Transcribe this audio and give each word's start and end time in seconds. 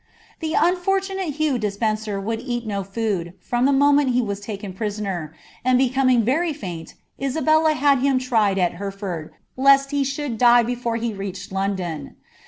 The 0.39 0.55
unfortuitate 0.57 1.35
Hugh 1.35 1.59
Despencer 1.59 2.19
would 2.19 2.39
eat 2.39 2.65
no 2.65 2.83
food, 2.83 3.33
from 3.39 3.65
the 3.65 3.71
mo 3.71 3.91
ment 3.91 4.09
he 4.15 4.19
was 4.23 4.39
taken 4.39 4.73
prisoner, 4.73 5.31
and 5.63 5.77
becoming 5.77 6.23
very 6.23 6.55
^int, 6.55 6.95
Isabella 7.21 7.73
had 7.73 7.99
him 7.99 8.17
tned 8.17 8.57
at 8.57 8.73
Hereford, 8.79 9.29
lest 9.55 9.91
he 9.91 10.03
should 10.03 10.39
die 10.39 10.63
before 10.63 10.95
he 10.95 11.13
reached 11.13 11.51
London. 11.51 12.15